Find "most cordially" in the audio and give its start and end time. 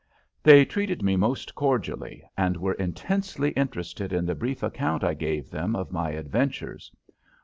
1.15-2.23